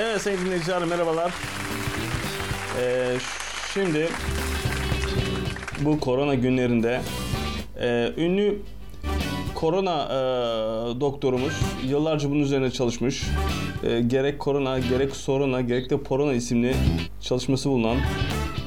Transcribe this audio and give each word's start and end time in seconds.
Evet 0.00 0.22
sayın 0.22 0.44
dinleyiciler 0.44 0.84
merhabalar. 0.84 1.32
Ee, 2.80 3.16
şimdi 3.74 4.08
bu 5.80 6.00
korona 6.00 6.34
günlerinde 6.34 7.00
e, 7.80 8.12
ünlü 8.16 8.58
korona 9.54 10.04
e, 10.04 10.10
doktorumuz 11.00 11.52
yıllarca 11.84 12.30
bunun 12.30 12.40
üzerine 12.40 12.70
çalışmış. 12.70 13.24
E, 13.84 14.00
gerek 14.00 14.38
korona, 14.38 14.78
gerek 14.78 15.16
soruna, 15.16 15.60
gerek 15.60 15.90
de 15.90 16.02
porona 16.02 16.32
isimli 16.32 16.74
çalışması 17.20 17.70
bulunan 17.70 17.96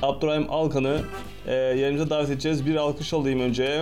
Abdurrahim 0.01 0.47
Alkan'ı 0.49 1.01
e, 1.47 1.53
yerimize 1.53 2.09
davet 2.09 2.29
edeceğiz. 2.29 2.65
Bir 2.65 2.75
alkış 2.75 3.13
alayım 3.13 3.39
önce. 3.39 3.81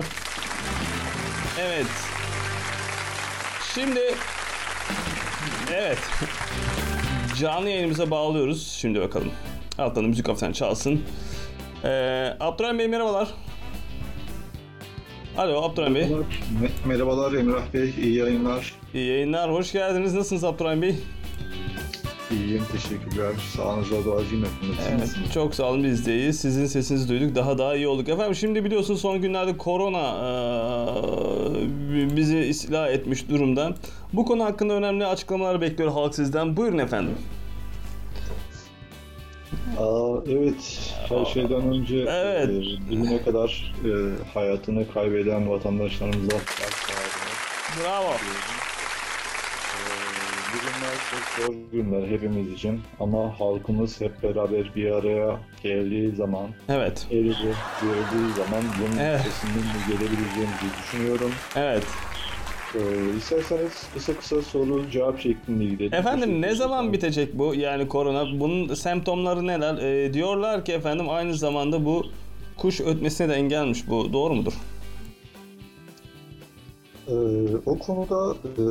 Evet. 1.59 1.87
Şimdi 3.75 4.01
evet. 5.73 5.99
Canlı 7.39 7.69
yayınımıza 7.69 8.11
bağlıyoruz. 8.11 8.67
Şimdi 8.67 9.01
bakalım. 9.01 9.31
Alttan 9.77 10.03
da 10.03 10.07
müzik 10.07 10.27
hafiften 10.27 10.51
çalsın. 10.51 11.01
Ee, 11.83 12.33
Abdurrahim 12.39 12.79
Bey 12.79 12.87
merhabalar. 12.87 13.27
Alo 15.37 15.61
Abdurrahim 15.63 15.95
Bey. 15.95 16.03
Me- 16.03 16.87
Merhabalar 16.87 17.33
Emrah 17.33 17.73
Bey, 17.73 17.93
iyi 18.03 18.15
yayınlar. 18.15 18.73
İyi 18.93 19.07
yayınlar. 19.07 19.51
Hoş 19.51 19.71
geldiniz. 19.71 20.13
Nasılsınız 20.13 20.43
Abdurrahim 20.43 20.81
Bey? 20.81 20.95
İyiyim, 22.35 22.63
teşekkürler. 22.71 23.31
Sağınızda 23.55 24.05
duacıyım 24.05 24.45
efendim. 24.45 24.75
Siz 24.77 24.87
Evet, 25.17 25.33
çok 25.33 25.55
sağ 25.55 25.63
olun 25.63 25.83
biz 25.83 26.05
de 26.05 26.15
iyiyiz. 26.17 26.39
Sizin 26.39 26.65
sesinizi 26.65 27.09
duyduk. 27.09 27.35
Daha 27.35 27.57
daha 27.57 27.75
iyi 27.75 27.87
olduk. 27.87 28.09
Efendim 28.09 28.35
şimdi 28.35 28.63
biliyorsunuz 28.65 29.01
son 29.01 29.21
günlerde 29.21 29.57
korona 29.57 30.15
eee, 31.53 32.15
bizi 32.17 32.37
istila 32.37 32.89
etmiş 32.89 33.29
durumda. 33.29 33.73
Bu 34.13 34.25
konu 34.25 34.43
hakkında 34.43 34.73
önemli 34.73 35.05
açıklamalar 35.05 35.61
bekliyor 35.61 35.91
halk 35.91 36.15
sizden. 36.15 36.57
Buyurun 36.57 36.77
efendim. 36.77 37.15
Aa, 39.79 40.15
evet, 40.29 40.93
her 41.09 41.25
şeyden 41.25 41.61
önce 41.73 41.97
Evet. 42.09 42.49
e, 42.49 42.91
bugüne 42.91 43.23
kadar 43.23 43.73
e, 43.85 43.89
hayatını 44.33 44.91
kaybeden 44.93 45.49
vatandaşlarımıza. 45.49 46.37
Bravo. 47.83 48.09
Çok 51.11 51.45
zor 51.47 51.53
günler 51.71 52.07
hepimiz 52.07 52.53
için 52.53 52.81
ama 52.99 53.39
halkımız 53.39 54.01
hep 54.01 54.23
beraber 54.23 54.71
bir 54.75 54.91
araya 54.91 55.39
geldiği 55.63 56.15
zaman, 56.15 56.47
Evet. 56.69 57.07
el 57.11 57.17
ele 57.17 57.27
verdiği 57.83 58.33
zaman 58.37 58.63
bunun 58.79 58.97
Evet. 58.99 59.19
üstesinden 59.19 59.63
gelebileceğimizi 59.87 60.65
düşünüyorum. 60.83 61.31
Evet. 61.55 61.83
Ee, 62.75 63.17
isterseniz 63.17 63.71
kısa 63.93 64.13
kısa 64.17 64.41
soru 64.41 64.89
cevap 64.91 65.19
şeklinde 65.19 65.65
gidelim. 65.65 65.93
Efendim 65.93 66.41
ne 66.41 66.55
zaman 66.55 66.93
bitecek 66.93 67.33
bu 67.39 67.55
yani 67.55 67.87
korona? 67.87 68.39
Bunun 68.39 68.73
semptomları 68.73 69.47
neler? 69.47 69.77
Ee, 69.77 70.13
diyorlar 70.13 70.65
ki 70.65 70.71
efendim 70.73 71.09
aynı 71.09 71.33
zamanda 71.35 71.85
bu 71.85 72.05
kuş 72.57 72.81
ötmesine 72.81 73.29
de 73.29 73.33
engelmiş 73.33 73.87
bu. 73.89 74.13
Doğru 74.13 74.33
mudur? 74.35 74.53
Ee, 77.07 77.13
o 77.65 77.79
konuda 77.79 78.33
e, 78.33 78.63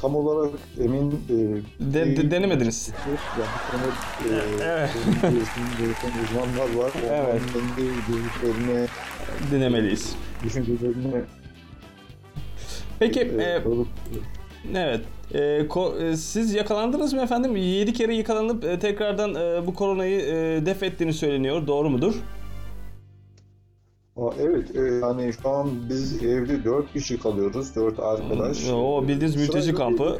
tam 0.00 0.16
olarak 0.16 0.50
emin 0.80 1.10
e, 1.10 1.14
De- 1.34 1.94
de- 1.94 2.06
değilim. 2.06 2.30
denemediniz. 2.30 2.90
Yani 3.08 3.48
bu 3.54 3.70
konuda 3.72 4.60
e, 4.60 4.64
Evet. 4.64 4.90
uzmanlar 6.24 6.84
var. 6.84 6.92
Onların 7.06 7.30
Evet. 7.30 7.42
kendi 7.52 7.88
görüşlerine, 8.08 8.86
Dinlemeliyiz. 9.50 10.16
düşüncelerine 10.44 11.22
Peki 12.98 13.20
e, 13.20 13.42
e, 13.42 13.62
evet. 14.74 15.00
E, 15.34 15.38
ko- 15.66 16.02
e, 16.04 16.16
siz 16.16 16.54
yakalandınız 16.54 17.12
mı 17.12 17.20
efendim? 17.22 17.56
7 17.56 17.92
kere 17.92 18.14
yakalanıp 18.14 18.64
e, 18.64 18.78
tekrardan 18.78 19.34
e, 19.34 19.66
bu 19.66 19.74
koronayı 19.74 20.20
e, 20.20 20.66
def 20.66 20.82
ettiğini 20.82 21.12
söyleniyor. 21.12 21.66
Doğru 21.66 21.90
mudur? 21.90 22.14
Evet, 24.40 24.76
e, 24.76 24.80
yani 24.80 25.32
şu 25.42 25.48
an 25.50 25.70
biz 25.88 26.22
evde 26.22 26.64
dört 26.64 26.92
kişi 26.92 27.18
kalıyoruz, 27.20 27.76
dört 27.76 28.00
arkadaş. 28.00 28.58
O 28.72 29.02
bildiğiniz 29.08 29.36
mülteci 29.36 29.62
Sırayla 29.62 29.78
kampı. 29.78 30.18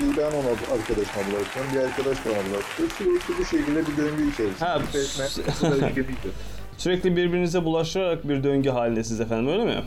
Bir 0.00 0.16
ben 0.16 0.22
ona 0.22 0.74
arkadaşıma 0.74 1.22
bırakıyorum, 1.32 1.72
bir 1.74 1.80
arkadaş 1.80 2.18
bana 2.26 2.34
bırakıyor. 2.34 2.88
Sürekli 2.98 3.38
bu 3.38 3.44
şekilde 3.44 3.80
bir 3.86 3.96
döngü 3.96 4.32
içerisinde. 4.32 4.64
Ha, 4.64 5.88
gibiydi. 5.88 6.30
Sürekli 6.76 7.16
birbirinize 7.16 7.64
bulaştırarak 7.64 8.28
bir 8.28 8.44
döngü 8.44 8.70
halindesiniz 8.70 9.20
efendim 9.20 9.52
öyle 9.52 9.64
mi? 9.64 9.82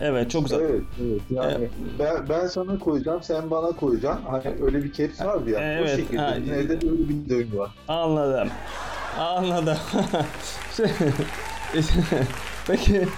Evet 0.00 0.30
çok 0.30 0.44
güzel. 0.44 0.60
Evet, 0.60 0.82
evet. 1.02 1.20
Yani 1.30 1.68
ben, 1.98 2.28
ben 2.28 2.46
sana 2.46 2.78
koyacağım, 2.78 3.22
sen 3.22 3.50
bana 3.50 3.72
koyacaksın. 3.72 4.24
Hani 4.24 4.42
öyle 4.62 4.84
bir 4.84 4.92
caps 4.92 5.20
vardı 5.20 5.50
ya. 5.50 5.60
Evet, 5.60 5.94
O 5.94 5.96
şekilde. 5.96 6.18
ha, 6.20 6.36
evde 6.36 6.80
de 6.80 6.90
öyle 6.90 7.08
bir 7.08 7.28
döngü 7.28 7.58
var. 7.58 7.70
Anladım. 7.88 8.48
Anladım. 9.18 9.76
Peki 12.66 13.08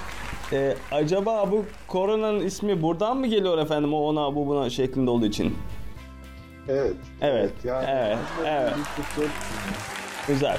e, 0.52 0.74
acaba 0.92 1.52
bu 1.52 1.64
koronanın 1.88 2.40
ismi 2.40 2.82
buradan 2.82 3.16
mı 3.16 3.26
geliyor 3.26 3.58
efendim 3.58 3.94
o 3.94 3.96
ona 3.98 4.34
bu 4.34 4.46
buna 4.46 4.70
şeklinde 4.70 5.10
olduğu 5.10 5.26
için? 5.26 5.58
Evet. 6.68 6.96
Evet, 7.20 7.52
Yani 7.64 7.86
evet, 7.90 8.18
evet. 8.46 8.72
Güzel. 10.28 10.56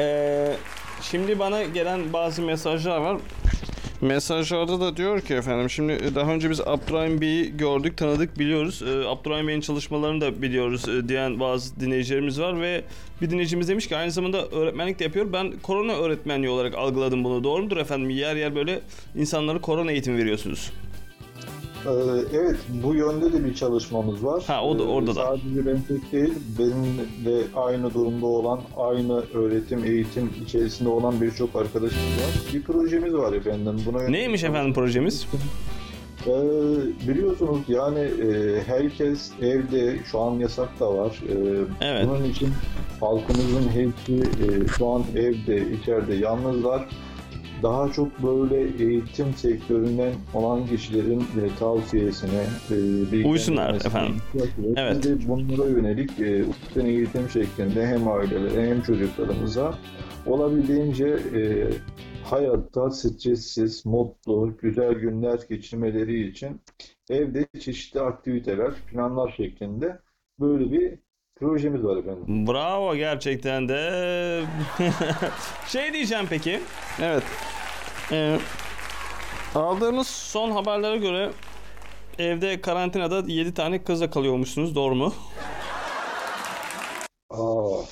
E, 0.00 0.56
şimdi 1.02 1.38
bana 1.38 1.62
gelen 1.62 2.12
bazı 2.12 2.42
mesajlar 2.42 2.98
var. 2.98 3.16
Mesajlarda 4.00 4.80
da 4.80 4.96
diyor 4.96 5.20
ki 5.20 5.34
efendim 5.34 5.70
şimdi 5.70 6.14
daha 6.14 6.34
önce 6.34 6.50
biz 6.50 6.60
Abdurrahim 6.60 7.20
Bey'i 7.20 7.56
gördük, 7.56 7.96
tanıdık, 7.96 8.38
biliyoruz. 8.38 8.82
Ee, 8.82 9.08
Abdurrahim 9.08 9.48
Bey'in 9.48 9.60
çalışmalarını 9.60 10.20
da 10.20 10.42
biliyoruz 10.42 10.88
e, 10.88 11.08
diyen 11.08 11.40
bazı 11.40 11.80
dinleyicilerimiz 11.80 12.40
var 12.40 12.60
ve 12.60 12.84
bir 13.22 13.30
dinleyicimiz 13.30 13.68
demiş 13.68 13.88
ki 13.88 13.96
aynı 13.96 14.10
zamanda 14.10 14.46
öğretmenlik 14.46 14.98
de 14.98 15.04
yapıyor. 15.04 15.32
Ben 15.32 15.52
korona 15.62 15.92
öğretmenliği 15.92 16.50
olarak 16.50 16.74
algıladım 16.74 17.24
bunu. 17.24 17.44
Doğru 17.44 17.62
mudur 17.62 17.76
efendim? 17.76 18.10
Yer 18.10 18.36
yer 18.36 18.54
böyle 18.54 18.80
insanlara 19.16 19.60
korona 19.60 19.92
eğitimi 19.92 20.18
veriyorsunuz. 20.18 20.72
Ee, 21.86 21.90
evet, 22.36 22.56
bu 22.84 22.94
yönde 22.94 23.32
de 23.32 23.44
bir 23.44 23.54
çalışmamız 23.54 24.24
var. 24.24 24.44
Ha, 24.46 24.64
o 24.64 24.78
da- 24.78 24.82
Ee, 24.82 24.86
orada 24.86 25.10
da. 25.10 25.14
Sadece 25.26 25.66
ben 25.66 25.80
tek 25.88 26.12
değil, 26.12 26.34
benim 26.58 26.98
de 27.24 27.42
aynı 27.56 27.94
durumda 27.94 28.26
olan, 28.26 28.60
aynı 28.76 29.22
öğretim, 29.34 29.84
eğitim 29.84 30.30
içerisinde 30.46 30.88
olan 30.88 31.20
birçok 31.20 31.56
arkadaşımız 31.56 32.04
var. 32.06 32.52
Bir 32.54 32.62
projemiz 32.62 33.14
var 33.14 33.32
efendim. 33.32 33.80
Buna 33.86 34.02
Neymiş 34.08 34.44
efendim 34.44 34.74
projemiz? 34.74 35.26
Ee, 36.26 36.30
biliyorsunuz 37.08 37.58
yani 37.68 37.98
e, 37.98 38.60
herkes 38.66 39.30
evde, 39.42 39.96
şu 40.04 40.20
an 40.20 40.34
yasak 40.34 40.80
da 40.80 40.94
var. 40.96 41.22
Evet. 41.80 42.06
Bunun 42.08 42.24
için 42.24 42.48
halkımızın 43.00 43.68
hepsi 43.68 44.14
e, 44.16 44.68
şu 44.78 44.86
an 44.88 45.02
evde, 45.16 45.72
içeride 45.82 46.14
yalnızlar. 46.14 46.88
Daha 47.62 47.92
çok 47.92 48.22
böyle 48.22 48.84
eğitim 48.84 49.34
sektöründen 49.34 50.12
olan 50.34 50.66
kişilerin 50.66 51.20
e, 51.20 51.58
tavsiyesine, 51.58 52.44
e, 52.70 53.26
Uysunlar 53.26 53.74
efendim. 53.74 54.16
Evet. 54.76 55.04
De 55.04 55.28
bunlara 55.28 55.68
yönelik 55.68 56.20
e, 56.20 56.44
uzaktan 56.44 56.86
eğitim 56.86 57.30
şeklinde 57.30 57.86
hem 57.86 58.08
ailelere 58.08 58.70
hem 58.70 58.82
çocuklarımıza 58.82 59.78
olabildiğince 60.26 61.06
e, 61.34 61.70
hayatta 62.24 62.90
stressiz, 62.90 63.86
mutlu, 63.86 64.56
güzel 64.62 64.94
günler 64.94 65.40
geçirmeleri 65.48 66.28
için 66.28 66.60
evde 67.10 67.46
çeşitli 67.60 68.00
aktiviteler, 68.00 68.74
planlar 68.90 69.34
şeklinde 69.36 69.98
böyle 70.40 70.72
bir 70.72 70.98
projemiz 71.40 71.84
var 71.84 71.96
efendim. 71.96 72.46
Bravo 72.46 72.96
gerçekten 72.96 73.68
de. 73.68 74.42
şey 75.68 75.92
diyeceğim 75.92 76.26
peki. 76.30 76.60
Evet. 77.02 77.22
Ee, 78.12 78.38
aldığımız 79.54 80.06
son 80.06 80.50
haberlere 80.50 80.96
göre 80.96 81.30
evde 82.18 82.60
karantinada 82.60 83.22
7 83.26 83.54
tane 83.54 83.82
kızla 83.84 84.10
kalıyormuşsunuz. 84.10 84.74
Doğru 84.74 84.94
mu? 84.94 85.14
Aa, 87.30 87.82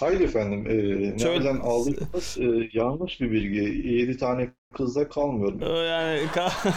hayır 0.00 0.20
efendim. 0.20 0.66
E, 0.66 0.72
Şöyle- 1.18 1.34
nereden 1.44 1.60
aldığınız 1.60 2.38
e, 2.40 2.68
yanlış 2.72 3.20
bir 3.20 3.30
bilgi. 3.30 3.88
7 3.88 4.16
tane 4.18 4.48
kızla 4.74 5.08
kalmıyorum. 5.08 5.60
Ee, 5.62 5.78
Yani 5.78 6.20
ka- 6.34 6.72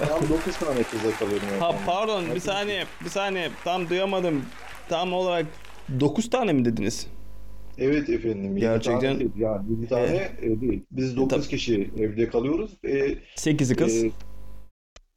Ben 0.00 0.28
9 0.28 0.56
tane 0.56 0.82
kızla 0.82 1.10
kalıyorum 1.18 1.48
ha, 1.48 1.54
efendim. 1.56 1.78
pardon 1.86 2.24
bir 2.34 2.40
saniye 2.40 2.84
bir 3.04 3.10
saniye 3.10 3.50
tam 3.64 3.88
duyamadım. 3.88 4.44
Tam 4.88 5.12
olarak 5.12 5.46
9 6.00 6.30
tane 6.30 6.52
mi 6.52 6.64
dediniz? 6.64 7.06
Evet 7.78 8.08
efendim. 8.10 8.56
Gerçekten- 8.56 9.18
tane. 9.18 9.28
Yani 9.38 9.70
7 9.70 9.88
tane 9.88 10.28
e, 10.42 10.60
değil. 10.60 10.82
Biz 10.90 11.16
9 11.16 11.28
tabii. 11.28 11.48
kişi 11.48 11.90
evde 11.98 12.28
kalıyoruz. 12.28 12.70
E, 12.84 13.14
8'i 13.36 13.76
kız. 13.76 14.04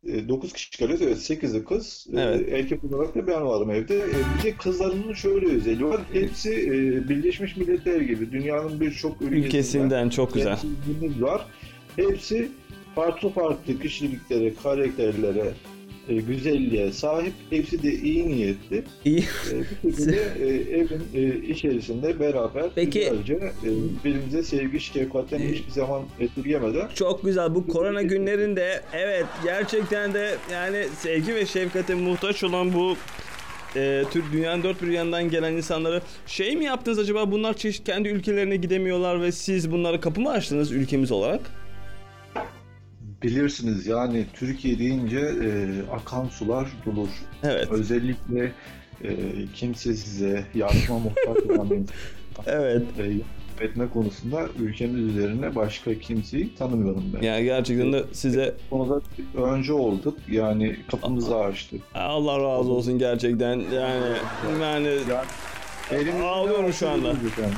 e, 0.07 0.29
9 0.29 0.53
kişi 0.53 0.77
kalıyoruz. 0.79 1.01
Evet 1.05 1.17
8'i 1.17 1.65
kız. 1.65 2.07
E, 2.15 2.19
Evet. 2.21 2.53
erkek 2.53 2.83
olarak 2.83 3.15
da 3.15 3.27
ben 3.27 3.45
varım 3.45 3.71
evde. 3.71 3.95
E, 3.97 4.01
bir 4.39 4.43
de 4.43 4.55
kızlarının 4.55 5.13
şöyle 5.13 5.45
özelliği 5.55 5.85
var. 5.89 6.01
Hepsi 6.13 6.51
e, 6.53 7.09
Birleşmiş 7.09 7.57
Milletler 7.57 8.01
gibi 8.01 8.31
dünyanın 8.31 8.79
birçok 8.79 9.21
ülkesinden 9.21 10.09
çok 10.09 10.33
güzel. 10.33 10.57
var. 11.19 11.45
Hepsi 11.95 12.49
farklı 12.95 13.29
farklı 13.29 13.79
kişiliklere, 13.79 14.53
karakterlere, 14.63 15.53
e, 16.09 16.15
güzelliğe 16.15 16.91
sahip. 16.91 17.33
Hepsi 17.49 17.83
de 17.83 17.93
iyi 17.93 18.27
niyetli. 18.27 18.83
İyi. 19.05 19.19
E, 19.19 19.91
şekilde 19.91 20.15
e, 20.39 20.47
evin 20.79 21.01
e, 21.15 21.47
içerisinde 21.47 22.19
beraber 22.19 22.65
Peki- 22.75 22.99
güzelce 22.99 23.33
e, 23.33 23.69
birbirimize 24.03 24.43
sevgi, 24.43 24.79
şefkatten 24.79 25.39
E- 25.39 25.51
hiçbir 25.51 25.71
zaman 25.71 26.01
esirgemeden 26.19 26.87
Çok 26.95 27.23
güzel. 27.23 27.55
Bu 27.55 27.67
korona 27.67 28.01
günlerinde 28.01 28.81
evet 28.93 29.25
gerçekten 29.43 30.13
de 30.13 30.35
yani 30.51 30.85
sevgi 30.99 31.35
ve 31.35 31.45
şefkate 31.45 31.93
muhtaç 31.95 32.43
olan 32.43 32.73
bu 32.73 32.95
e, 33.75 34.03
Türk 34.11 34.33
dünyanın 34.33 34.63
dört 34.63 34.81
bir 34.81 34.87
yanından 34.87 35.29
gelen 35.29 35.53
insanları 35.53 36.01
şey 36.27 36.55
mi 36.55 36.65
yaptınız 36.65 36.99
acaba 36.99 37.31
bunlar 37.31 37.53
çeşit 37.53 37.85
kendi 37.85 38.09
ülkelerine 38.09 38.55
gidemiyorlar 38.55 39.21
ve 39.21 39.31
siz 39.31 39.71
bunlara 39.71 39.99
kapı 40.01 40.21
mı 40.21 40.31
açtınız 40.31 40.71
ülkemiz 40.71 41.11
olarak? 41.11 41.41
Bilirsiniz 43.23 43.87
yani 43.87 44.25
Türkiye 44.33 44.79
deyince 44.79 45.19
e, 45.19 45.67
akan 45.91 46.27
sular 46.27 46.67
durur. 46.85 47.09
Evet. 47.43 47.67
Özellikle 47.71 48.51
e, 49.03 49.09
kimse 49.55 49.93
size 49.93 50.45
yardıma 50.55 50.99
muhtaç 51.25 51.43
olan 51.45 51.87
Evet. 52.45 52.83
e, 52.99 53.11
etme 53.63 53.89
konusunda 53.93 54.47
ülkemiz 54.59 55.01
üzerine 55.01 55.55
başka 55.55 55.99
kimseyi 55.99 56.55
tanımıyorum 56.55 57.03
ben. 57.15 57.21
Yani 57.21 57.43
gerçekten 57.43 57.93
de 57.93 58.03
size 58.11 58.55
Bu 58.71 58.77
konuda 58.77 59.01
önce 59.35 59.73
olduk 59.73 60.17
yani 60.31 60.77
kapımızı 60.91 61.37
açtık. 61.37 61.81
Allah 61.95 62.33
razı 62.33 62.71
olsun 62.71 62.99
gerçekten 62.99 63.59
yani 63.59 64.17
yani 64.61 64.89
Elimizde 65.91 66.23
Ağlıyorum 66.23 66.73
şu 66.73 66.89
anda. 66.89 67.07
yani. 67.07 67.53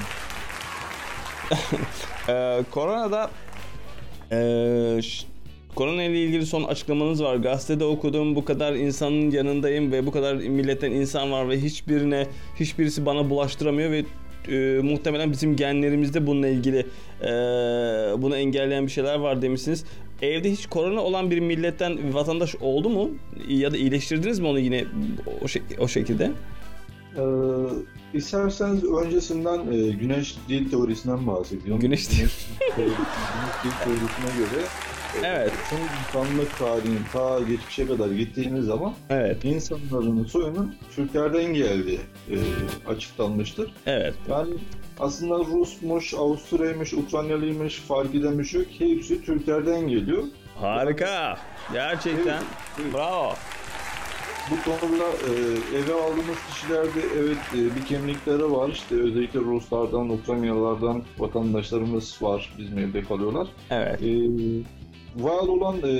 Ee, 2.29 2.63
koronada 2.71 3.29
ee, 4.31 4.99
korona 5.75 6.03
ile 6.03 6.23
ilgili 6.23 6.45
son 6.45 6.63
açıklamanız 6.63 7.23
var. 7.23 7.35
Gazetede 7.35 7.85
okudum. 7.85 8.35
Bu 8.35 8.45
kadar 8.45 8.73
insanın 8.73 9.31
yanındayım 9.31 9.91
ve 9.91 10.05
bu 10.05 10.11
kadar 10.11 10.35
milletten 10.35 10.91
insan 10.91 11.31
var 11.31 11.49
ve 11.49 11.61
hiçbirine 11.61 12.27
hiçbirisi 12.59 13.05
bana 13.05 13.29
bulaştıramıyor 13.29 13.91
ve 13.91 14.05
e, 14.47 14.81
muhtemelen 14.81 15.31
bizim 15.31 15.55
genlerimizde 15.55 16.27
bununla 16.27 16.47
ilgili 16.47 16.85
e, 17.21 17.27
bunu 18.21 18.35
engelleyen 18.37 18.85
bir 18.85 18.91
şeyler 18.91 19.15
var 19.15 19.41
demişsiniz. 19.41 19.85
Evde 20.21 20.51
hiç 20.51 20.65
korona 20.65 21.01
olan 21.01 21.31
bir 21.31 21.39
milletten 21.39 22.13
vatandaş 22.13 22.55
oldu 22.55 22.89
mu? 22.89 23.09
Ya 23.47 23.71
da 23.71 23.77
iyileştirdiniz 23.77 24.39
mi 24.39 24.47
onu 24.47 24.59
yine 24.59 24.85
o, 25.41 25.45
şek- 25.45 25.79
o 25.79 25.87
şekilde? 25.87 26.31
Ee, 27.17 27.21
isterseniz 28.13 28.83
öncesinden 28.83 29.59
e, 29.71 29.89
güneş 29.91 30.35
dil 30.49 30.69
teorisinden 30.71 31.27
bahsediyorum. 31.27 31.79
Güneş 31.81 32.09
dil- 32.09 32.15
güneş 32.77 32.91
dil 33.63 33.71
teorisine 33.83 34.37
göre 34.37 34.65
Evet. 35.25 35.51
tüm 35.69 35.79
insanlık 35.79 36.57
tarihinin 36.57 37.03
ta 37.13 37.39
geçmişe 37.39 37.87
kadar 37.87 38.09
gittiğimiz 38.09 38.65
zaman 38.65 38.93
Evet. 39.09 39.45
insanların 39.45 40.25
soyunun 40.25 40.75
Türklerden 40.95 41.53
geldiği 41.53 41.99
e, 42.29 42.35
açıklanmıştır. 42.87 43.73
Evet. 43.85 44.13
Yani 44.29 44.53
aslında 44.99 45.37
Rusmuş, 45.37 46.13
Avusturya'ymış, 46.13 46.93
Ukraynalıymış 46.93 47.79
fark 47.79 48.11
şey 48.11 48.61
yok. 48.61 48.69
Hepsi 48.79 49.25
Türklerden 49.25 49.87
geliyor. 49.87 50.23
Harika. 50.55 51.37
Gerçekten. 51.73 52.41
Evet. 52.81 52.93
Bravo. 52.93 53.33
Bu 54.51 54.55
konuda 54.63 55.03
e, 55.03 55.31
eve 55.77 55.93
aldığımız 55.93 56.37
kişilerde 56.49 57.01
evet 57.19 57.37
e, 57.53 57.75
bir 57.75 57.85
kimlikleri 57.85 58.51
var. 58.51 58.69
İşte 58.69 58.95
özellikle 58.95 59.39
Ruslardan, 59.39 60.09
Ukraynalılardan 60.09 61.03
vatandaşlarımız 61.17 62.17
var 62.21 62.53
bizim 62.57 62.79
evde 62.79 63.03
kalıyorlar. 63.03 63.47
Evet. 63.69 64.01
E, 64.01 64.07
var 65.15 65.47
olan 65.47 65.75
e, 65.77 65.99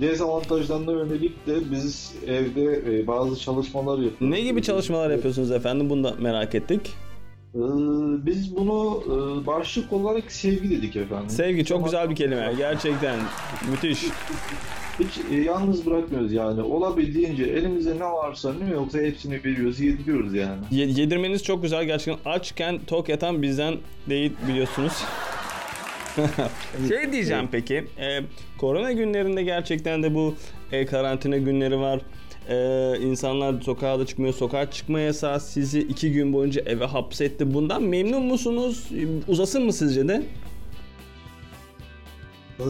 dezavantajlarına 0.00 0.92
yönelik 0.92 1.46
de 1.46 1.70
biz 1.70 2.14
evde 2.26 2.82
e, 3.00 3.06
bazı 3.06 3.40
çalışmalar 3.40 3.98
yapıyoruz. 3.98 4.36
Ne 4.36 4.40
gibi 4.40 4.62
çalışmalar 4.62 5.10
yapıyorsunuz 5.10 5.50
efendim? 5.50 5.90
Bunu 5.90 6.04
da 6.04 6.14
merak 6.20 6.54
ettik. 6.54 6.80
E, 7.54 7.60
biz 8.26 8.56
bunu 8.56 9.02
e, 9.06 9.46
başlık 9.46 9.92
olarak 9.92 10.32
sevgi 10.32 10.70
dedik 10.70 10.96
efendim. 10.96 11.30
Sevgi 11.30 11.64
çok 11.64 11.76
Ama 11.78 11.86
güzel 11.86 12.10
bir 12.10 12.16
kelime. 12.16 12.54
Gerçekten 12.58 13.18
müthiş. 13.70 14.04
Hiç 15.00 15.20
e, 15.32 15.40
yalnız 15.40 15.86
bırakmıyoruz 15.86 16.32
yani. 16.32 16.62
Olabildiğince 16.62 17.44
elimizde 17.44 17.96
ne 17.98 18.04
varsa 18.04 18.52
ne 18.64 18.70
yoksa 18.74 18.98
hepsini 18.98 19.34
veriyoruz, 19.44 19.80
yediriyoruz 19.80 20.34
yani. 20.34 20.60
Ye- 20.70 20.86
Yedirmeniz 20.86 21.42
çok 21.42 21.62
güzel. 21.62 21.84
Gerçekten 21.84 22.30
açken 22.30 22.80
tok 22.86 23.08
yatan 23.08 23.42
bizden 23.42 23.74
değil 24.08 24.32
biliyorsunuz. 24.48 24.92
şey 26.88 27.12
diyeceğim 27.12 27.48
peki. 27.52 27.84
e, 27.98 28.20
korona 28.58 28.92
günlerinde 28.92 29.42
gerçekten 29.42 30.02
de 30.02 30.14
bu 30.14 30.34
e, 30.72 30.86
karantina 30.86 31.36
günleri 31.36 31.78
var. 31.78 32.00
E, 32.48 32.98
insanlar 33.00 33.60
sokağa 33.60 33.98
da 33.98 34.06
çıkmıyor. 34.06 34.34
Sokağa 34.34 34.70
çıkma 34.70 35.00
yasağı 35.00 35.40
sizi 35.40 35.80
iki 35.80 36.12
gün 36.12 36.32
boyunca 36.32 36.62
eve 36.66 36.84
hapsetti. 36.84 37.54
Bundan 37.54 37.82
memnun 37.82 38.22
musunuz? 38.22 38.88
Uzasın 39.28 39.64
mı 39.64 39.72
sizce 39.72 40.08
de? 40.08 40.22
Ee, 42.60 42.64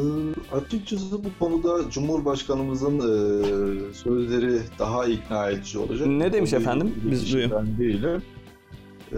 açıkçası 0.57 1.25
bu 1.25 1.29
konuda 1.39 1.91
Cumhurbaşkanımızın 1.91 2.99
e, 2.99 3.95
sözleri 3.95 4.61
daha 4.79 5.07
ikna 5.07 5.51
edici 5.51 5.79
olacak. 5.79 6.07
Ne 6.07 6.33
demiş 6.33 6.53
efendim? 6.53 6.95
Biz 7.11 7.35
değilim. 7.35 8.23
Ee, 9.13 9.17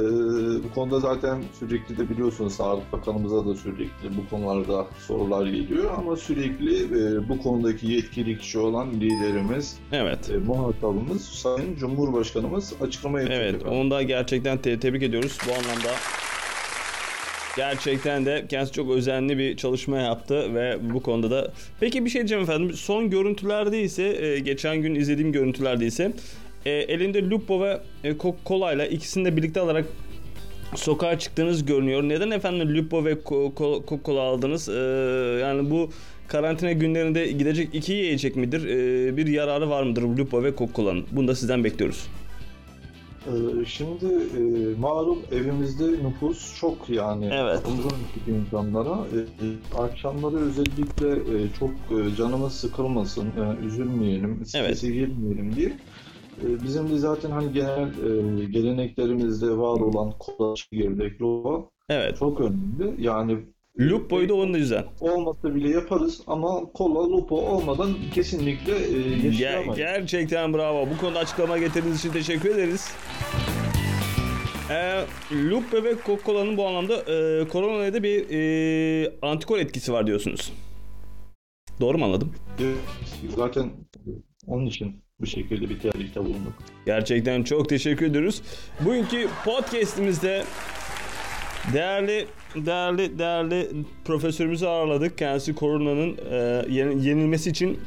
bu 0.64 0.74
konuda 0.74 1.00
zaten 1.00 1.42
sürekli 1.58 1.98
de 1.98 2.10
biliyorsunuz 2.10 2.52
Sağlık 2.54 2.92
Bakanımıza 2.92 3.46
da 3.46 3.54
sürekli 3.54 4.16
bu 4.16 4.30
konularda 4.30 4.86
sorular 5.06 5.46
geliyor 5.46 5.90
ama 5.98 6.16
sürekli 6.16 6.76
e, 6.84 7.28
bu 7.28 7.42
konudaki 7.42 7.86
yetkili 7.92 8.38
kişi 8.38 8.58
olan 8.58 8.90
liderimiz, 8.94 9.76
Evet. 9.92 10.30
e, 10.30 10.36
muhatabımız 10.38 11.24
Sayın 11.24 11.76
Cumhurbaşkanımız 11.76 12.72
açıklama 12.80 13.20
yapacak. 13.20 13.40
Evet, 13.42 13.54
efendim. 13.54 13.78
onu 13.78 13.90
da 13.90 14.02
gerçekten 14.02 14.58
te- 14.58 14.80
tebrik 14.80 15.02
ediyoruz 15.02 15.38
bu 15.48 15.50
anlamda. 15.52 15.90
Gerçekten 17.56 18.26
de 18.26 18.44
kendisi 18.48 18.72
çok 18.72 18.90
özenli 18.90 19.38
bir 19.38 19.56
çalışma 19.56 19.98
yaptı 19.98 20.54
ve 20.54 20.78
bu 20.94 21.02
konuda 21.02 21.30
da... 21.30 21.52
Peki 21.80 22.04
bir 22.04 22.10
şey 22.10 22.20
diyeceğim 22.20 22.42
efendim. 22.42 22.72
Son 22.76 23.10
görüntülerde 23.10 23.82
ise, 23.82 24.02
e, 24.26 24.38
geçen 24.38 24.76
gün 24.82 24.94
izlediğim 24.94 25.32
görüntülerde 25.32 25.86
ise 25.86 26.12
e, 26.66 26.70
elinde 26.70 27.30
Lupo 27.30 27.60
ve 27.60 27.80
e, 28.04 28.12
Coca-Cola 28.18 28.74
ile 28.74 28.90
ikisini 28.90 29.24
de 29.24 29.36
birlikte 29.36 29.60
alarak 29.60 29.84
sokağa 30.74 31.18
çıktığınız 31.18 31.64
görünüyor. 31.66 32.02
Neden 32.02 32.30
efendim 32.30 32.76
Lupo 32.76 33.04
ve 33.04 33.12
Co- 33.12 33.54
Co- 33.54 33.86
Coca-Cola 33.86 34.20
aldınız? 34.20 34.68
E, 34.68 34.72
yani 35.40 35.70
bu 35.70 35.90
karantina 36.28 36.72
günlerinde 36.72 37.26
gidecek 37.32 37.74
iki 37.74 37.92
yiyecek 37.92 38.36
midir? 38.36 38.64
E, 38.68 39.16
bir 39.16 39.26
yararı 39.26 39.70
var 39.70 39.82
mıdır 39.82 40.02
Lupo 40.02 40.42
ve 40.42 40.50
Coca-Cola'nın? 40.56 41.04
Bunu 41.12 41.28
da 41.28 41.34
sizden 41.34 41.64
bekliyoruz. 41.64 42.06
Ee, 43.26 43.64
Şimdi 43.66 44.04
e, 44.04 44.40
malum 44.80 45.18
evimizde 45.32 45.84
nüfus 45.84 46.58
çok 46.60 46.90
yani 46.90 47.30
Evet. 47.32 47.60
uzun 47.78 47.90
iki 48.16 48.30
insanlara. 48.30 48.90
E, 49.14 49.18
e, 49.18 49.82
akşamları 49.82 50.36
özellikle 50.36 51.08
e, 51.08 51.36
çok 51.58 51.70
e, 51.70 52.16
canımız 52.16 52.52
sıkılmasın, 52.52 53.26
e, 53.26 53.66
üzülmeyelim, 53.66 54.46
strese 54.46 54.86
girmeyelim 54.90 55.56
diye. 55.56 55.72
E, 56.42 56.62
bizim 56.64 56.90
de 56.90 56.98
zaten 56.98 57.30
hani 57.30 57.52
genel 57.52 57.86
e, 57.88 58.44
geleneklerimizde 58.44 59.50
var 59.50 59.80
olan 59.80 60.12
kola, 60.18 60.54
çekirdek, 60.54 61.20
loba 61.22 61.68
Evet. 61.88 62.18
çok 62.18 62.40
önemli. 62.40 62.94
Yani 63.04 63.38
Lupo'yu 63.80 64.28
da 64.28 64.34
onun 64.34 64.54
yüzden. 64.54 64.84
olmasa 65.00 65.54
bile 65.54 65.68
yaparız 65.70 66.20
ama 66.26 66.64
kola, 66.74 67.10
lupo 67.10 67.36
olmadan 67.36 67.90
kesinlikle 68.14 68.72
e, 68.76 68.90
Ger- 68.92 69.26
yaşayamayız. 69.26 69.76
gerçekten 69.76 70.54
bravo. 70.54 70.88
Bu 70.94 71.00
konuda 71.00 71.18
açıklama 71.18 71.58
getirdiğiniz 71.58 71.98
için 71.98 72.10
teşekkür 72.12 72.50
ederiz. 72.54 72.92
Ee, 74.70 75.04
Lupo 75.50 75.82
ve 75.84 75.94
Coca-Cola'nın 76.06 76.56
bu 76.56 76.66
anlamda 76.66 76.94
e, 76.96 77.48
koronaya 77.48 77.94
da 77.94 78.02
bir 78.02 78.26
e, 78.30 79.12
antikor 79.22 79.58
etkisi 79.58 79.92
var 79.92 80.06
diyorsunuz. 80.06 80.52
Doğru 81.80 81.98
mu 81.98 82.04
anladım? 82.04 82.32
Evet, 82.60 82.76
Zaten 83.36 83.70
onun 84.46 84.66
için 84.66 85.03
bu 85.24 85.28
şekilde 85.28 85.70
bir 85.70 85.78
tehdit 85.78 86.16
bulunduk. 86.16 86.52
Gerçekten 86.86 87.42
çok 87.42 87.68
teşekkür 87.68 88.06
ediyoruz. 88.06 88.42
Bugünkü 88.80 89.28
podcast'imizde 89.44 90.44
değerli 91.72 92.26
değerli 92.54 93.18
değerli 93.18 93.68
profesörümüzü 94.04 94.66
ağırladık. 94.66 95.18
Kendisi 95.18 95.54
koronanın 95.54 96.16
e, 96.30 96.36
yen- 96.68 96.98
yenilmesi 96.98 97.50
için 97.50 97.80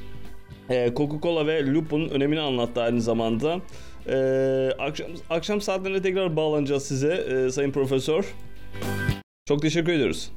e, 0.69 0.87
Coca-Cola 0.95 1.47
ve 1.47 1.73
Lupo'nun 1.73 2.09
önemini 2.09 2.39
anlattı 2.39 2.81
aynı 2.81 3.01
zamanda. 3.01 3.59
E, 4.07 4.17
akşam 4.79 5.07
akşam 5.29 5.61
saatlerinde 5.61 6.01
tekrar 6.01 6.35
bağlanacağız 6.35 6.83
size 6.83 7.13
e, 7.13 7.51
sayın 7.51 7.71
profesör. 7.71 8.33
Çok 9.47 9.61
teşekkür 9.61 9.91
ediyoruz. 9.93 10.31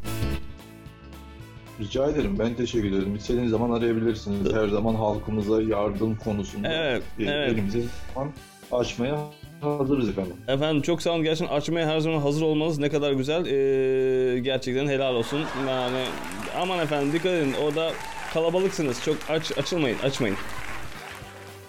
Rica 1.81 2.11
ederim. 2.11 2.37
Ben 2.39 2.55
teşekkür 2.55 2.89
ederim. 2.89 3.15
İstediğiniz 3.17 3.51
zaman 3.51 3.71
arayabilirsiniz. 3.71 4.53
Her 4.53 4.69
zaman 4.69 4.95
halkımıza 4.95 5.63
yardım 5.63 6.17
konusunda 6.17 6.69
Evet, 6.73 7.03
e, 7.19 7.25
evet. 7.25 7.53
elimize 7.53 7.81
zaman 8.15 8.31
açmaya 8.73 9.19
hazırız 9.61 10.09
efendim. 10.09 10.33
Efendim 10.49 10.83
çok 10.83 11.03
sağ 11.03 11.11
olun. 11.13 11.23
Gerçekten 11.23 11.55
açmaya 11.57 11.89
her 11.89 12.01
zaman 12.01 12.21
hazır 12.21 12.43
olmanız 12.43 12.79
ne 12.79 12.89
kadar 12.89 13.13
güzel. 13.13 13.47
Ee, 13.47 14.39
gerçekten 14.39 14.87
helal 14.89 15.15
olsun. 15.15 15.41
Yani 15.69 16.05
aman 16.61 16.79
efendim 16.79 17.13
dikkat 17.13 17.33
edin. 17.33 17.55
O 17.67 17.75
da 17.75 17.91
kalabalıksınız. 18.35 19.05
Çok 19.05 19.17
aç 19.29 19.59
açılmayın, 19.59 19.99
açmayın. 19.99 20.37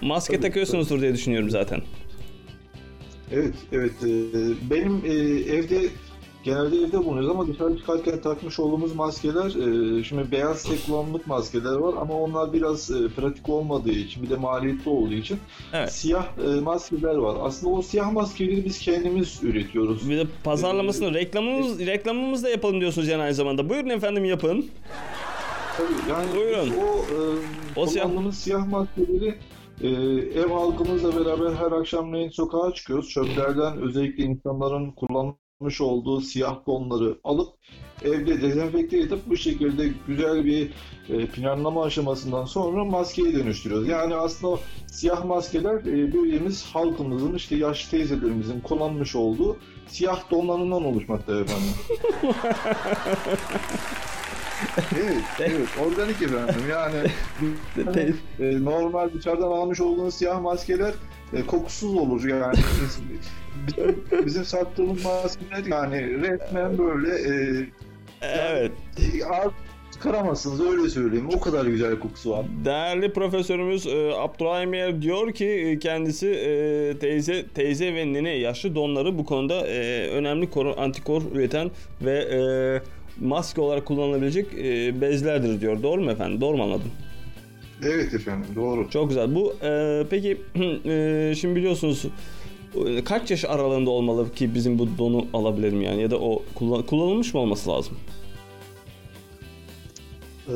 maske 0.02 0.34
Tabii, 0.34 0.48
takıyorsunuzdur 0.48 1.02
diye 1.02 1.14
düşünüyorum 1.14 1.50
zaten. 1.50 1.82
Evet, 3.32 3.54
evet. 3.72 3.92
Ee, 4.04 4.08
benim 4.70 5.02
e, 5.06 5.14
evde 5.56 5.80
genelde 6.44 6.78
evde 6.78 6.98
bulunuyoruz 6.98 7.30
ama 7.30 7.48
dışarı 7.48 7.78
çıkarken 7.78 8.22
takmış 8.22 8.60
olduğumuz 8.60 8.96
maskeler, 8.96 9.46
e, 10.00 10.04
şimdi 10.04 10.32
beyaz 10.32 10.66
kullanımlık 10.86 11.28
maskeler 11.28 11.74
var 11.76 11.94
ama 12.02 12.14
onlar 12.14 12.54
biraz 12.54 12.92
e, 12.92 13.08
pratik 13.16 13.50
olmadığı 13.50 13.92
için, 13.92 14.24
bir 14.24 14.30
de 14.30 14.36
maliyetli 14.36 14.90
olduğu 14.90 15.14
için 15.14 15.38
Evet. 15.74 15.94
siyah 15.94 16.26
e, 16.48 16.60
maskeler 16.62 17.16
var. 17.16 17.38
Aslında 17.42 17.74
o 17.74 17.82
siyah 17.82 18.12
maskeleri 18.12 18.66
biz 18.66 18.80
kendimiz 18.80 19.40
üretiyoruz. 19.44 20.10
Bir 20.10 20.18
de 20.18 20.24
pazarlamasını, 20.44 21.14
reklamımız, 21.14 21.80
reklamımız 21.80 22.44
da 22.44 22.50
yapalım 22.50 22.82
diyorsunuz 22.82 23.08
yani 23.08 23.24
aynı 23.24 23.34
zamanda. 23.34 23.70
Buyurun 23.70 23.90
efendim 23.90 24.26
yapın. 24.26 24.66
Tabii 25.78 26.12
yani 26.12 26.26
Buyurun. 26.36 26.70
o, 26.70 26.96
e, 26.96 27.80
O 27.80 27.86
siyah- 27.88 28.32
siyah 28.32 28.68
maskeleri 28.68 29.36
e, 29.82 29.88
ev 30.40 30.50
halkımızla 30.50 31.26
beraber 31.26 31.54
her 31.54 31.72
akşamleyin 31.72 32.30
sokağa 32.30 32.74
çıkıyoruz. 32.74 33.10
Çöplerden 33.10 33.82
özellikle 33.82 34.24
insanların 34.24 34.92
kullanmış 35.62 35.82
olduğu 35.82 36.22
siyah 36.22 36.66
donları 36.68 37.18
alıp 37.24 37.54
evde 38.04 38.42
dezenfekte 38.42 39.00
edip 39.00 39.20
bu 39.28 39.38
şekilde 39.38 39.92
güzel 40.08 40.46
bir 40.46 40.70
e, 41.10 41.28
planlama 41.28 41.84
aşamasından 41.84 42.46
sonra 42.46 42.86
maskeye 42.86 43.34
dönüştürüyoruz. 43.34 43.88
Yani 43.88 44.16
aslında 44.16 44.60
siyah 44.92 45.26
maskeler 45.26 45.80
e, 45.80 46.14
bildiğimiz 46.14 46.66
halkımızın 46.66 47.36
işte 47.36 47.56
yaşlı 47.56 47.92
teyzelerimizin 47.92 48.60
kullanmış 48.62 49.16
olduğu 49.16 49.58
siyah 49.88 50.32
donlarından 50.32 50.86
oluşmakta 50.86 51.40
efendim. 51.40 51.74
evet, 54.96 55.24
evet. 55.40 55.68
Organik 55.86 56.22
efendim. 56.22 56.56
Yani 56.70 57.08
e, 58.40 58.64
normal 58.64 59.10
dışarıdan 59.14 59.52
almış 59.52 59.82
olduğunuz 59.82 60.16
siyah 60.16 60.42
maskeler 60.42 60.94
e, 61.34 61.46
kokusuz 61.46 61.96
olur 61.96 62.24
yani. 62.26 62.56
bizim, 63.68 64.04
bizim 64.26 64.46
sattığımız 64.46 65.06
maskeler 65.06 65.66
yani 65.66 66.22
resmen 66.22 66.78
böyle 66.78 67.16
e, 67.16 67.66
evet. 68.22 68.72
e, 68.98 69.26
ağır 69.26 69.52
çıkaramazsınız 69.92 70.62
öyle 70.62 70.90
söyleyeyim. 70.90 71.30
O 71.36 71.40
kadar 71.40 71.66
güzel 71.66 72.00
kokusu 72.00 72.32
var. 72.32 72.46
Değerli 72.66 73.14
profesörümüz 73.14 73.88
e, 73.88 74.12
Abdurrahim 74.16 74.74
Yer 74.74 75.02
diyor 75.02 75.32
ki 75.32 75.46
e, 75.46 75.80
kendisi 75.80 76.28
e, 76.28 77.00
teyze 77.00 77.46
teyze 77.48 77.96
ve 77.96 78.14
nene 78.14 78.30
yaşlı 78.30 78.76
donları 78.76 79.18
bu 79.18 79.26
konuda 79.26 79.68
e, 79.68 80.08
önemli 80.10 80.50
kor, 80.50 80.78
antikor 80.78 81.22
üreten 81.36 81.72
ve 82.02 82.18
e, 82.18 82.40
maske 83.20 83.62
olarak 83.62 83.86
kullanılabilecek 83.86 84.48
e, 84.54 85.02
bezlerdir 85.02 85.62
diyor. 85.62 85.84
Doğru 85.84 86.02
mu 86.02 86.12
efendim? 86.12 86.42
Doğru 86.42 86.58
mu 86.58 86.64
anladım? 86.64 86.92
Evet 87.84 88.14
efendim 88.14 88.46
doğru. 88.56 88.90
Çok 88.90 89.10
güzel. 89.10 89.36
Bu 89.36 89.54
e, 89.64 90.04
peki 90.10 90.38
e, 90.86 91.34
şimdi 91.38 91.56
biliyorsunuz 91.56 92.06
kaç 93.06 93.32
yaş 93.32 93.46
aralığında 93.46 93.90
olmalı 93.90 94.34
ki 94.34 94.56
bizim 94.56 94.80
bu 94.80 94.88
donu 94.98 95.26
alabilelim 95.34 95.82
yani 95.82 96.02
ya 96.02 96.12
da 96.12 96.20
o 96.20 96.44
kullan- 96.56 96.86
kullanılmış 96.86 97.34
mı 97.34 97.40
olması 97.40 97.70
lazım? 97.70 97.98
Ee, 100.50 100.54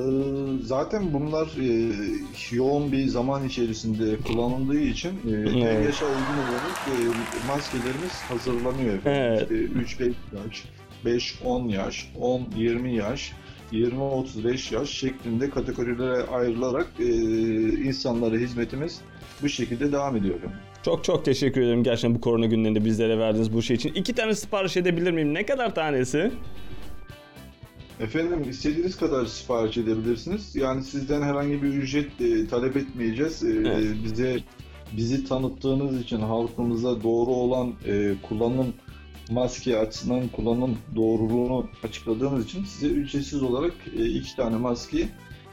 Zaten 0.63 1.13
bunlar 1.13 1.47
e, 1.61 1.91
yoğun 2.55 2.91
bir 2.91 3.07
zaman 3.07 3.47
içerisinde 3.47 4.17
kullanıldığı 4.17 4.79
için 4.79 5.09
e, 5.09 5.31
Evet. 5.31 5.53
her 5.55 5.81
yaşa 5.81 6.05
uygun 6.05 6.37
olarak 6.43 6.87
e, 6.87 6.93
maskelerimiz 7.47 8.13
hazırlanıyor. 8.29 8.99
Evet. 9.05 9.41
İşte 9.41 9.55
3-5 9.55 10.07
yaş, 10.07 10.63
5-10 11.05 11.71
yaş, 11.71 12.11
10-20 12.19 12.87
yaş, 12.87 13.31
20-35 13.71 14.75
yaş 14.75 14.89
şeklinde 14.89 15.49
kategorilere 15.49 16.23
ayrılarak 16.23 16.87
e, 16.99 17.05
insanlara 17.83 18.35
hizmetimiz 18.35 19.01
bu 19.41 19.49
şekilde 19.49 19.91
devam 19.91 20.15
ediyor. 20.15 20.35
Çok 20.83 21.03
çok 21.03 21.25
teşekkür 21.25 21.61
ederim 21.61 21.83
gerçekten 21.83 22.15
bu 22.15 22.21
korona 22.21 22.45
günlerinde 22.45 22.85
bizlere 22.85 23.19
verdiğiniz 23.19 23.53
bu 23.53 23.61
şey 23.61 23.75
için. 23.75 23.93
İki 23.93 24.13
tane 24.15 24.35
sipariş 24.35 24.77
edebilir 24.77 25.11
miyim? 25.11 25.33
Ne 25.33 25.45
kadar 25.45 25.75
tanesi? 25.75 26.31
Efendim 27.99 28.49
istediğiniz 28.49 28.97
kadar 28.97 29.25
sipariş 29.25 29.77
edebilirsiniz. 29.77 30.55
Yani 30.55 30.83
sizden 30.83 31.21
herhangi 31.21 31.63
bir 31.63 31.67
ücret 31.67 32.21
e, 32.21 32.47
talep 32.47 32.77
etmeyeceğiz. 32.77 33.43
E, 33.43 33.47
Evet. 33.47 33.85
bize 34.03 34.39
bizi 34.97 35.25
tanıttığınız 35.25 36.01
için 36.01 36.19
halkımıza 36.19 37.03
doğru 37.03 37.31
olan 37.31 37.73
e, 37.87 38.13
kullanım 38.29 38.73
maske 39.29 39.77
açısından 39.77 40.27
kullanım 40.27 40.77
doğruluğunu 40.95 41.67
açıkladığınız 41.83 42.45
için 42.45 42.63
size 42.63 42.87
ücretsiz 42.87 43.43
olarak 43.43 43.73
e, 43.97 44.05
iki 44.05 44.35
tane 44.35 44.57
maskeyi 44.57 45.07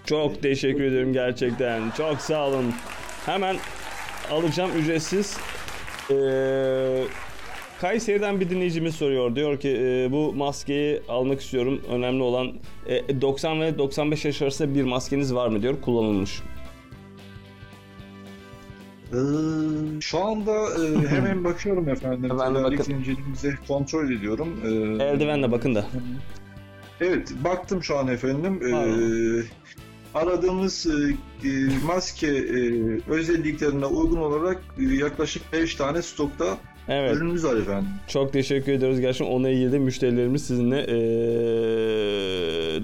Çok 0.07 0.43
teşekkür 0.43 0.83
ederim 0.83 1.13
gerçekten. 1.13 1.91
Çok 1.91 2.21
sağ 2.21 2.49
olun. 2.49 2.73
Hemen 3.27 3.57
alacağım 4.31 4.71
ücretsiz. 4.79 5.37
Ee, 6.11 7.05
Kayseri'den 7.81 8.41
bir 8.41 8.51
dinleyicimiz 8.51 8.95
soruyor. 8.95 9.37
Diyor 9.37 9.61
ki 9.61 9.79
e, 9.81 10.13
bu 10.13 10.33
maskeyi 10.33 11.01
almak 11.09 11.41
istiyorum. 11.41 11.83
Önemli 11.91 12.23
olan 12.23 12.53
e, 12.87 13.21
90 13.21 13.61
ve 13.61 13.79
95 13.79 14.25
yaş 14.25 14.43
arasında 14.43 14.75
bir 14.75 14.83
maskeniz 14.83 15.35
var 15.35 15.49
mı 15.49 15.63
diyor. 15.63 15.81
Kullanılmış. 15.81 16.43
Ee, 19.13 20.01
Şu 20.01 20.19
anda 20.25 20.53
e, 20.53 21.09
hemen 21.09 21.45
bakıyorum 21.45 21.89
efendim. 21.89 22.31
Ben 22.41 22.55
de 22.55 22.63
bakın. 22.63 22.83
zincirimizi 22.83 23.55
kontrol 23.69 24.11
ediyorum. 24.11 24.49
Ee, 24.65 25.05
Eldivenle 25.05 25.53
bakın 25.53 25.75
da. 25.75 25.87
Evet, 27.01 27.33
baktım 27.45 27.83
şu 27.83 27.99
an 27.99 28.09
efendim. 28.09 28.61
Ee, 28.67 29.43
aradığımız 30.15 30.87
e, 30.87 31.49
e, 31.49 31.51
maske 31.87 32.27
e, 32.27 32.61
özelliklerine 33.11 33.87
uygun 33.87 34.17
olarak 34.17 34.63
e, 34.79 34.83
yaklaşık 34.83 35.53
5 35.53 35.75
tane 35.75 36.03
stokta 36.03 36.57
Evet. 36.89 37.17
ürünümüz 37.17 37.45
var 37.45 37.57
efendim. 37.57 37.89
Çok 38.09 38.33
teşekkür 38.33 38.73
ediyoruz. 38.73 39.01
Gerçekten 39.01 39.35
onunla 39.35 39.51
ilgili 39.51 39.73
de 39.73 39.79
müşterilerimiz 39.79 40.45
sizinle 40.47 40.81
e, 40.81 40.95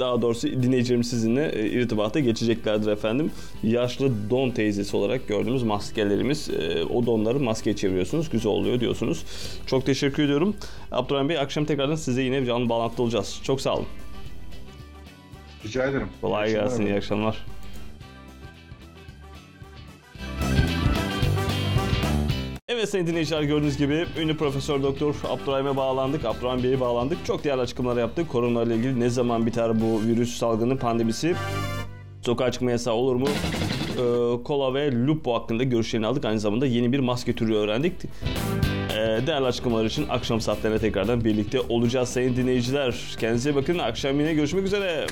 daha 0.00 0.22
doğrusu 0.22 0.48
dinleyicilerimiz 0.48 1.10
sizinle 1.10 1.52
e, 1.52 1.66
irtibata 1.66 2.20
geçeceklerdir 2.20 2.86
efendim. 2.90 3.30
Yaşlı 3.62 4.30
don 4.30 4.50
teyzesi 4.50 4.96
olarak 4.96 5.28
gördüğümüz 5.28 5.62
maskelerimiz. 5.62 6.50
e, 6.50 6.84
o 6.84 7.06
donları 7.06 7.40
maskeye 7.40 7.76
çeviriyorsunuz. 7.76 8.30
Güzel 8.30 8.52
oluyor 8.52 8.80
diyorsunuz. 8.80 9.24
Çok 9.66 9.86
teşekkür 9.86 10.22
ediyorum. 10.22 10.56
Abdurrahim 10.92 11.28
Bey 11.28 11.38
akşam 11.38 11.64
tekrardan 11.64 11.94
size 11.94 12.22
yine 12.22 12.44
canlı 12.44 12.68
bağlantıda 12.68 13.02
olacağız. 13.02 13.40
Çok 13.42 13.60
sağ 13.60 13.74
olun. 13.74 13.86
Rica 15.64 15.84
ederim. 15.84 16.08
Kolay 16.20 16.50
gelsin. 16.50 16.86
İyi 16.86 16.94
akşamlar. 16.94 17.46
Evet 22.78 22.88
sayın 22.88 23.06
dinleyiciler 23.06 23.42
gördüğünüz 23.42 23.76
gibi 23.76 24.06
ünlü 24.18 24.36
Profesör 24.36 24.82
Doktor 24.82 25.14
Abdurrahim'e 25.28 25.76
bağlandık. 25.76 26.24
Abdurrahim 26.24 26.62
Bey'e 26.62 26.80
bağlandık. 26.80 27.18
Çok 27.26 27.44
değerli 27.44 27.60
açıklamalar 27.60 27.96
yaptık. 28.00 28.28
Korona 28.28 28.62
ile 28.62 28.76
ilgili 28.76 29.00
ne 29.00 29.10
zaman 29.10 29.46
biter 29.46 29.80
bu 29.80 30.02
virüs 30.02 30.36
salgını 30.36 30.78
pandemisi? 30.78 31.34
Sokağa 32.22 32.52
çıkma 32.52 32.70
yasağı 32.70 32.94
olur 32.94 33.16
mu? 33.16 33.26
Ee, 33.28 34.42
kola 34.42 34.74
ve 34.74 35.06
lupo 35.06 35.34
hakkında 35.34 35.64
görüşlerini 35.64 36.06
aldık. 36.06 36.24
Aynı 36.24 36.40
zamanda 36.40 36.66
yeni 36.66 36.92
bir 36.92 36.98
maske 36.98 37.32
türü 37.32 37.54
öğrendik. 37.54 37.92
Ee, 38.92 39.26
değerli 39.26 39.46
açıklamalar 39.46 39.84
için 39.84 40.08
akşam 40.08 40.40
saatlerine 40.40 40.78
tekrardan 40.78 41.24
birlikte 41.24 41.60
olacağız 41.60 42.08
sayın 42.08 42.36
dinleyiciler. 42.36 42.94
Kendinize 43.20 43.54
bakın. 43.54 43.78
Akşam 43.78 44.20
yine 44.20 44.34
görüşmek 44.34 44.64
üzere. 44.64 45.06